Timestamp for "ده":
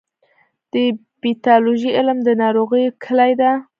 3.41-3.51